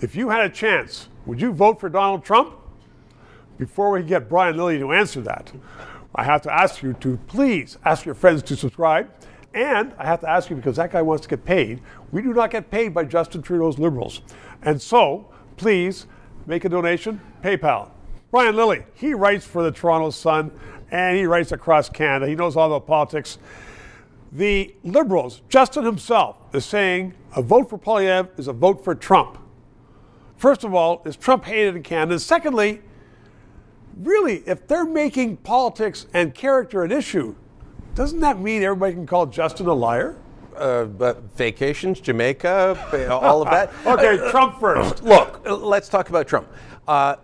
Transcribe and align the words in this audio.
if 0.00 0.16
you 0.16 0.28
had 0.30 0.42
a 0.42 0.48
chance, 0.48 1.08
would 1.26 1.40
you 1.40 1.52
vote 1.52 1.78
for 1.80 1.88
Donald 1.88 2.24
Trump? 2.24 2.54
Before 3.58 3.90
we 3.90 4.02
get 4.02 4.28
Brian 4.28 4.56
Lilley 4.56 4.78
to 4.78 4.92
answer 4.92 5.20
that, 5.22 5.52
I 6.14 6.24
have 6.24 6.42
to 6.42 6.52
ask 6.52 6.82
you 6.82 6.94
to 6.94 7.18
please 7.26 7.76
ask 7.84 8.06
your 8.06 8.14
friends 8.14 8.42
to 8.44 8.56
subscribe. 8.56 9.10
And 9.52 9.92
I 9.98 10.06
have 10.06 10.20
to 10.20 10.30
ask 10.30 10.48
you 10.48 10.56
because 10.56 10.76
that 10.76 10.92
guy 10.92 11.02
wants 11.02 11.24
to 11.24 11.28
get 11.28 11.44
paid. 11.44 11.82
We 12.12 12.22
do 12.22 12.32
not 12.32 12.50
get 12.50 12.70
paid 12.70 12.94
by 12.94 13.04
Justin 13.04 13.42
Trudeau's 13.42 13.78
Liberals. 13.78 14.22
And 14.62 14.80
so, 14.80 15.30
please 15.56 16.06
make 16.46 16.64
a 16.64 16.68
donation, 16.68 17.20
PayPal. 17.42 17.90
Brian 18.30 18.54
Lilley, 18.54 18.84
he 18.94 19.12
writes 19.12 19.44
for 19.44 19.62
the 19.62 19.72
Toronto 19.72 20.10
Sun 20.10 20.52
and 20.90 21.16
he 21.16 21.26
writes 21.26 21.52
across 21.52 21.88
Canada. 21.88 22.28
He 22.28 22.36
knows 22.36 22.56
all 22.56 22.70
the 22.70 22.80
politics. 22.80 23.38
The 24.32 24.74
Liberals, 24.84 25.42
Justin 25.48 25.84
himself, 25.84 26.38
is 26.54 26.64
saying 26.64 27.14
a 27.34 27.42
vote 27.42 27.68
for 27.68 27.78
Poilievre 27.78 28.28
is 28.38 28.46
a 28.46 28.52
vote 28.52 28.84
for 28.84 28.94
Trump. 28.94 29.39
First 30.40 30.64
of 30.64 30.72
all, 30.72 31.02
is 31.04 31.16
Trump 31.16 31.44
hated 31.44 31.76
in 31.76 31.82
Canada? 31.82 32.12
And 32.12 32.22
Secondly, 32.22 32.80
really, 33.98 34.36
if 34.46 34.66
they're 34.66 34.86
making 34.86 35.36
politics 35.36 36.06
and 36.14 36.34
character 36.34 36.82
an 36.82 36.90
issue, 36.90 37.36
doesn't 37.94 38.20
that 38.20 38.40
mean 38.40 38.62
everybody 38.62 38.94
can 38.94 39.06
call 39.06 39.26
Justin 39.26 39.66
a 39.66 39.74
liar? 39.74 40.16
Uh, 40.56 40.84
but 40.86 41.20
vacations, 41.36 42.00
Jamaica, 42.00 43.10
all 43.22 43.42
of 43.42 43.50
that. 43.50 43.70
okay, 43.84 44.30
Trump 44.30 44.58
first. 44.58 45.04
Look, 45.04 45.42
let's 45.44 45.90
talk 45.90 46.08
about 46.08 46.26
Trump. 46.26 46.48
Uh, 46.88 47.16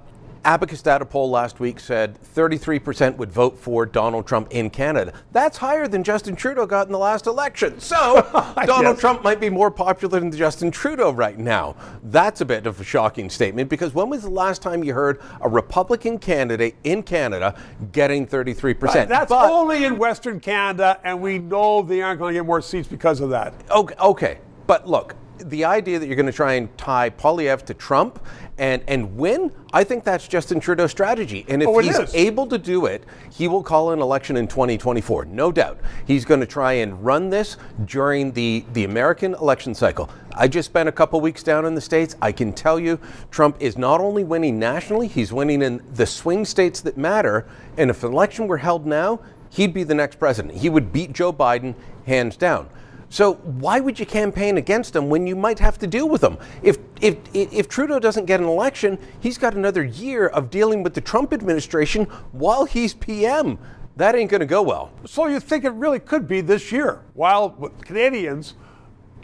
Abacus 0.46 0.80
data 0.80 1.04
poll 1.04 1.28
last 1.28 1.58
week 1.58 1.80
said 1.80 2.16
33% 2.22 3.16
would 3.16 3.32
vote 3.32 3.58
for 3.58 3.84
Donald 3.84 4.28
Trump 4.28 4.46
in 4.52 4.70
Canada. 4.70 5.12
That's 5.32 5.58
higher 5.58 5.88
than 5.88 6.04
Justin 6.04 6.36
Trudeau 6.36 6.66
got 6.66 6.86
in 6.86 6.92
the 6.92 6.98
last 6.98 7.26
election. 7.26 7.80
So 7.80 8.22
Donald 8.64 8.94
yes. 8.94 9.00
Trump 9.00 9.24
might 9.24 9.40
be 9.40 9.50
more 9.50 9.72
popular 9.72 10.20
than 10.20 10.30
Justin 10.30 10.70
Trudeau 10.70 11.10
right 11.10 11.36
now. 11.36 11.74
That's 12.04 12.42
a 12.42 12.44
bit 12.44 12.64
of 12.64 12.80
a 12.80 12.84
shocking 12.84 13.28
statement 13.28 13.68
because 13.68 13.92
when 13.92 14.08
was 14.08 14.22
the 14.22 14.30
last 14.30 14.62
time 14.62 14.84
you 14.84 14.94
heard 14.94 15.20
a 15.40 15.48
Republican 15.48 16.16
candidate 16.16 16.76
in 16.84 17.02
Canada 17.02 17.60
getting 17.90 18.24
33%? 18.24 18.82
Right, 18.82 19.08
that's 19.08 19.30
but, 19.30 19.50
only 19.50 19.84
in 19.84 19.98
Western 19.98 20.38
Canada, 20.38 21.00
and 21.02 21.20
we 21.20 21.40
know 21.40 21.82
they 21.82 22.02
aren't 22.02 22.20
going 22.20 22.34
to 22.34 22.38
get 22.38 22.46
more 22.46 22.62
seats 22.62 22.86
because 22.86 23.20
of 23.20 23.30
that. 23.30 23.52
Okay, 23.68 23.96
okay. 23.98 24.38
But 24.68 24.88
look, 24.88 25.16
the 25.46 25.64
idea 25.64 25.98
that 25.98 26.06
you're 26.06 26.16
going 26.16 26.26
to 26.26 26.32
try 26.32 26.54
and 26.54 26.76
tie 26.76 27.08
Poilievre 27.08 27.64
to 27.66 27.74
Trump 27.74 28.20
and, 28.58 28.82
and 28.88 29.16
win, 29.16 29.52
I 29.72 29.84
think 29.84 30.02
that's 30.02 30.26
Justin 30.26 30.58
Trudeau's 30.60 30.90
strategy. 30.90 31.44
And 31.48 31.62
if 31.62 31.68
oh, 31.68 31.78
he's 31.78 31.98
is. 31.98 32.14
able 32.14 32.46
to 32.48 32.58
do 32.58 32.86
it, 32.86 33.04
he 33.30 33.46
will 33.46 33.62
call 33.62 33.92
an 33.92 34.00
election 34.00 34.36
in 34.36 34.48
2024, 34.48 35.26
no 35.26 35.52
doubt. 35.52 35.78
He's 36.06 36.24
going 36.24 36.40
to 36.40 36.46
try 36.46 36.74
and 36.74 37.04
run 37.04 37.30
this 37.30 37.56
during 37.84 38.32
the, 38.32 38.64
the 38.72 38.84
American 38.84 39.34
election 39.34 39.74
cycle. 39.74 40.10
I 40.34 40.48
just 40.48 40.66
spent 40.66 40.88
a 40.88 40.92
couple 40.92 41.20
weeks 41.20 41.42
down 41.42 41.64
in 41.64 41.74
the 41.74 41.80
States. 41.80 42.16
I 42.20 42.32
can 42.32 42.52
tell 42.52 42.80
you, 42.80 42.98
Trump 43.30 43.56
is 43.60 43.78
not 43.78 44.00
only 44.00 44.24
winning 44.24 44.58
nationally, 44.58 45.06
he's 45.06 45.32
winning 45.32 45.62
in 45.62 45.82
the 45.94 46.06
swing 46.06 46.44
states 46.44 46.80
that 46.80 46.96
matter. 46.96 47.46
And 47.78 47.88
if 47.88 48.02
an 48.02 48.12
election 48.12 48.48
were 48.48 48.58
held 48.58 48.84
now, 48.84 49.20
he'd 49.50 49.72
be 49.72 49.84
the 49.84 49.94
next 49.94 50.18
president. 50.18 50.58
He 50.58 50.68
would 50.68 50.92
beat 50.92 51.12
Joe 51.12 51.32
Biden 51.32 51.74
hands 52.06 52.36
down. 52.36 52.68
So 53.08 53.34
why 53.34 53.80
would 53.80 53.98
you 53.98 54.06
campaign 54.06 54.56
against 54.56 54.96
him 54.96 55.08
when 55.08 55.26
you 55.26 55.36
might 55.36 55.58
have 55.58 55.78
to 55.78 55.86
deal 55.86 56.08
with 56.08 56.22
him? 56.22 56.38
If 56.62 56.78
if 57.00 57.18
if 57.32 57.68
Trudeau 57.68 57.98
doesn't 57.98 58.26
get 58.26 58.40
an 58.40 58.46
election, 58.46 58.98
he's 59.20 59.38
got 59.38 59.54
another 59.54 59.84
year 59.84 60.26
of 60.26 60.50
dealing 60.50 60.82
with 60.82 60.94
the 60.94 61.00
Trump 61.00 61.32
administration 61.32 62.04
while 62.32 62.64
he's 62.64 62.94
PM. 62.94 63.58
That 63.96 64.14
ain't 64.14 64.30
going 64.30 64.40
to 64.40 64.46
go 64.46 64.60
well. 64.60 64.90
So 65.06 65.26
you 65.26 65.40
think 65.40 65.64
it 65.64 65.70
really 65.70 66.00
could 66.00 66.28
be 66.28 66.42
this 66.42 66.70
year? 66.70 67.02
While 67.14 67.50
Canadians, 67.80 68.54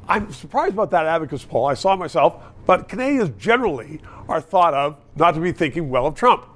I'm 0.08 0.32
surprised 0.32 0.72
about 0.72 0.90
that 0.92 1.06
Abacus 1.06 1.44
poll. 1.44 1.66
I 1.66 1.74
saw 1.74 1.92
it 1.92 1.98
myself, 1.98 2.42
but 2.64 2.88
Canadians 2.88 3.32
generally 3.38 4.00
are 4.28 4.40
thought 4.40 4.72
of 4.72 4.96
not 5.16 5.34
to 5.34 5.40
be 5.40 5.52
thinking 5.52 5.90
well 5.90 6.06
of 6.06 6.14
Trump. 6.14 6.46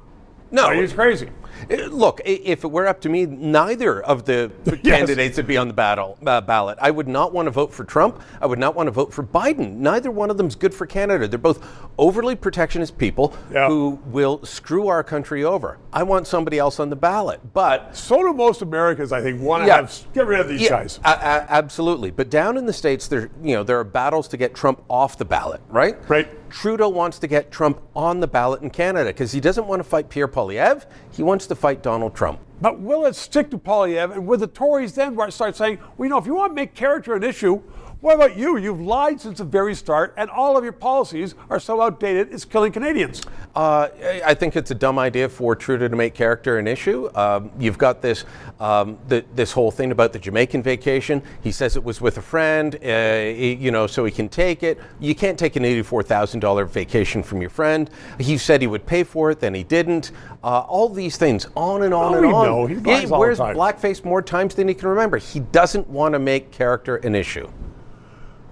No, 0.50 0.70
he's 0.70 0.92
crazy. 0.92 1.28
Uh, 1.70 1.86
look, 1.86 2.20
if 2.24 2.64
it 2.64 2.70
were 2.70 2.86
up 2.86 3.00
to 3.02 3.08
me, 3.08 3.26
neither 3.26 4.02
of 4.02 4.24
the 4.24 4.50
yes. 4.82 4.98
candidates 4.98 5.36
would 5.36 5.46
be 5.46 5.56
on 5.56 5.68
the 5.68 5.74
battle, 5.74 6.18
uh, 6.26 6.40
ballot. 6.40 6.78
I 6.80 6.90
would 6.90 7.08
not 7.08 7.32
want 7.32 7.46
to 7.46 7.50
vote 7.50 7.72
for 7.72 7.84
Trump. 7.84 8.20
I 8.40 8.46
would 8.46 8.58
not 8.58 8.74
want 8.74 8.86
to 8.86 8.90
vote 8.90 9.12
for 9.12 9.22
Biden. 9.22 9.76
Neither 9.76 10.10
one 10.10 10.30
of 10.30 10.36
them 10.36 10.46
is 10.46 10.54
good 10.54 10.74
for 10.74 10.86
Canada. 10.86 11.28
They're 11.28 11.38
both 11.38 11.66
overly 11.98 12.36
protectionist 12.36 12.98
people 12.98 13.34
yeah. 13.52 13.68
who 13.68 13.98
will 14.06 14.44
screw 14.44 14.88
our 14.88 15.02
country 15.02 15.44
over. 15.44 15.78
I 15.92 16.02
want 16.02 16.26
somebody 16.26 16.58
else 16.58 16.78
on 16.78 16.90
the 16.90 16.96
ballot. 16.96 17.40
But 17.52 17.96
so 17.96 18.22
do 18.22 18.32
most 18.32 18.62
Americans. 18.62 19.12
I 19.12 19.22
think 19.22 19.40
want 19.40 19.62
to 19.62 19.66
yeah, 19.66 19.76
have 19.76 20.06
get 20.12 20.26
rid 20.26 20.40
of 20.40 20.48
these 20.48 20.62
yeah, 20.62 20.68
guys. 20.70 21.00
A- 21.04 21.08
a- 21.08 21.46
absolutely. 21.48 22.10
But 22.10 22.30
down 22.30 22.56
in 22.56 22.66
the 22.66 22.72
states, 22.72 23.08
there 23.08 23.30
you 23.42 23.54
know 23.54 23.62
there 23.62 23.78
are 23.78 23.84
battles 23.84 24.28
to 24.28 24.36
get 24.36 24.54
Trump 24.54 24.82
off 24.88 25.18
the 25.18 25.24
ballot. 25.24 25.60
Right. 25.68 25.96
Right. 26.08 26.28
Trudeau 26.50 26.88
wants 26.88 27.18
to 27.18 27.26
get 27.26 27.50
Trump 27.50 27.80
on 27.94 28.20
the 28.20 28.26
ballot 28.26 28.62
in 28.62 28.70
Canada 28.70 29.10
because 29.10 29.32
he 29.32 29.40
doesn't 29.40 29.66
want 29.66 29.80
to 29.80 29.84
fight 29.84 30.08
Pierre 30.08 30.28
Poilievre. 30.28 30.84
He 31.12 31.22
wants 31.22 31.45
to 31.48 31.54
fight 31.54 31.82
Donald 31.82 32.14
Trump. 32.14 32.40
But 32.60 32.80
will 32.80 33.04
it 33.06 33.16
stick 33.16 33.50
to 33.50 33.58
Poilievre? 33.58 34.14
And 34.14 34.26
will 34.26 34.38
the 34.38 34.46
Tories 34.46 34.94
then 34.94 35.18
start 35.30 35.56
saying, 35.56 35.78
well, 35.96 36.06
you 36.06 36.10
know, 36.10 36.18
if 36.18 36.26
you 36.26 36.34
want 36.34 36.50
to 36.50 36.54
make 36.54 36.74
character 36.74 37.14
an 37.14 37.22
issue, 37.22 37.62
what 38.00 38.14
about 38.14 38.36
you? 38.36 38.58
You've 38.58 38.80
lied 38.80 39.20
since 39.20 39.38
the 39.38 39.44
very 39.44 39.74
start, 39.74 40.14
and 40.18 40.28
all 40.30 40.56
of 40.56 40.62
your 40.62 40.74
policies 40.74 41.34
are 41.48 41.58
so 41.58 41.80
outdated, 41.80 42.32
it's 42.32 42.44
killing 42.44 42.70
Canadians. 42.70 43.22
Uh, 43.54 43.88
I 44.24 44.34
think 44.34 44.54
it's 44.54 44.70
a 44.70 44.74
dumb 44.74 44.98
idea 44.98 45.30
for 45.30 45.56
Trudeau 45.56 45.88
to 45.88 45.96
make 45.96 46.12
character 46.14 46.58
an 46.58 46.66
issue. 46.66 47.08
Um, 47.14 47.50
you've 47.58 47.78
got 47.78 48.02
this 48.02 48.26
um, 48.60 48.98
the, 49.08 49.24
this 49.34 49.50
whole 49.50 49.70
thing 49.70 49.92
about 49.92 50.12
the 50.12 50.18
Jamaican 50.18 50.62
vacation. 50.62 51.22
He 51.42 51.50
says 51.50 51.74
it 51.74 51.82
was 51.82 52.02
with 52.02 52.18
a 52.18 52.22
friend, 52.22 52.78
uh, 52.84 53.32
you 53.34 53.70
know, 53.70 53.86
so 53.86 54.04
he 54.04 54.12
can 54.12 54.28
take 54.28 54.62
it. 54.62 54.78
You 55.00 55.14
can't 55.14 55.38
take 55.38 55.56
an 55.56 55.64
eighty-four 55.64 56.02
thousand 56.02 56.40
dollar 56.40 56.66
vacation 56.66 57.22
from 57.22 57.40
your 57.40 57.50
friend. 57.50 57.88
He 58.20 58.36
said 58.36 58.60
he 58.60 58.66
would 58.66 58.84
pay 58.84 59.04
for 59.04 59.30
it, 59.30 59.40
then 59.40 59.54
he 59.54 59.64
didn't. 59.64 60.12
Uh, 60.44 60.60
all 60.60 60.90
these 60.90 61.16
things, 61.16 61.46
on 61.56 61.82
and 61.82 61.94
on 61.94 62.14
oh, 62.14 62.18
and 62.18 62.26
on. 62.26 62.45
Know. 62.46 62.66
He, 62.66 62.74
he 62.74 63.06
wears 63.06 63.38
blackface 63.38 64.04
more 64.04 64.22
times 64.22 64.54
than 64.54 64.68
he 64.68 64.74
can 64.74 64.88
remember. 64.88 65.18
He 65.18 65.40
doesn't 65.40 65.88
want 65.88 66.14
to 66.14 66.18
make 66.18 66.50
character 66.50 66.96
an 66.96 67.14
issue. 67.14 67.50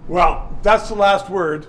Well, 0.09 0.57
that's 0.63 0.89
the 0.89 0.95
last 0.95 1.31
word 1.31 1.67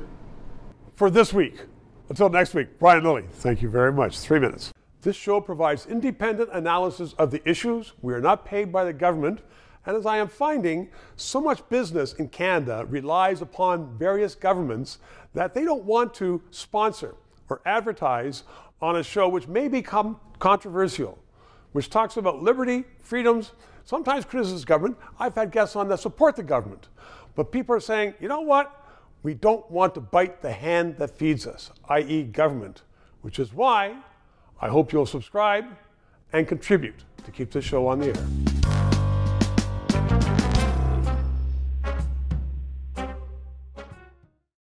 for 0.96 1.10
this 1.10 1.34
week. 1.34 1.62
Until 2.10 2.30
next 2.30 2.54
week, 2.54 2.80
Brian 2.80 3.04
Lilley, 3.04 3.26
thank 3.32 3.62
you 3.62 3.70
very 3.70 3.92
much. 3.92 4.20
Three 4.20 4.40
minutes. 4.40 4.72
This 5.02 5.16
show 5.16 5.40
provides 5.40 5.86
independent 5.86 6.50
analysis 6.52 7.14
of 7.14 7.32
the 7.32 7.48
issues. 7.48 7.94
We 8.02 8.14
are 8.14 8.22
not 8.22 8.46
paid 8.46 8.72
by 8.72 8.84
the 8.86 8.94
government. 8.94 9.42
And 9.86 9.96
as 9.96 10.06
I 10.06 10.18
am 10.18 10.28
finding, 10.28 10.90
so 11.16 11.40
much 11.40 11.68
business 11.70 12.14
in 12.14 12.30
Canada 12.30 12.86
relies 12.90 13.42
upon 13.42 13.98
various 13.98 14.34
governments 14.34 14.98
that 15.34 15.54
they 15.54 15.64
don't 15.64 15.84
want 15.84 16.14
to 16.16 16.42
sponsor 16.50 17.16
or 17.50 17.62
advertise 17.66 18.44
on 18.82 18.96
a 18.98 19.04
show 19.04 19.30
which 19.30 19.48
may 19.48 19.68
become 19.68 20.20
controversial, 20.40 21.20
which 21.76 21.90
talks 21.90 22.16
about 22.16 22.42
liberty, 22.42 22.86
freedoms, 23.02 23.52
sometimes 23.84 24.24
criticizes 24.24 24.64
government. 24.64 24.96
I've 25.20 25.36
had 25.36 25.52
guests 25.52 25.76
on 25.76 25.90
that 25.90 26.00
support 26.00 26.38
the 26.38 26.42
government. 26.42 26.88
But 27.36 27.52
people 27.52 27.76
are 27.76 27.82
saying, 27.82 28.14
you 28.22 28.30
know 28.30 28.40
what? 28.40 28.82
We 29.24 29.34
don't 29.34 29.70
want 29.70 29.94
to 29.96 30.00
bite 30.00 30.42
the 30.42 30.54
hand 30.54 30.96
that 31.00 31.18
feeds 31.18 31.46
us, 31.46 31.72
i.e., 31.90 32.24
government, 32.24 32.84
which 33.24 33.40
is 33.40 33.52
why 33.54 33.98
I 34.62 34.70
hope 34.70 34.94
you'll 34.94 35.06
subscribe 35.06 35.66
and 36.32 36.48
contribute 36.48 37.04
to 37.26 37.32
keep 37.32 37.52
this 37.52 37.66
show 37.66 37.88
on 37.88 38.00
the 38.00 38.08
air. 38.18 38.45